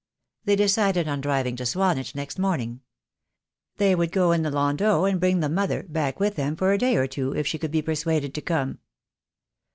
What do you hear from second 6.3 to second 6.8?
them for a